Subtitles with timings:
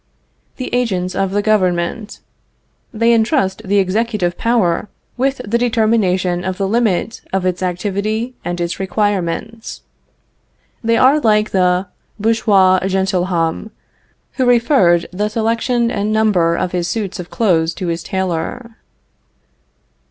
[0.57, 2.21] The agents of the government.
[2.91, 8.59] They entrust the executive power with the determination of the limit of its activity and
[8.59, 9.83] its requirements.
[10.83, 11.85] They are like the
[12.19, 13.69] Bourgeois Gentilhomme,
[14.37, 18.77] who referred the selection and number of his suits of clothes to his tailor.